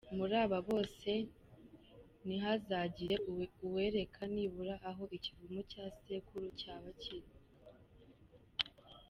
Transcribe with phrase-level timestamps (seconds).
[0.17, 1.09] Muri aba bose
[2.25, 3.15] nihazagire
[3.67, 7.29] uwerekana nibura aho ikivumu cya sekuru cyaba kiri.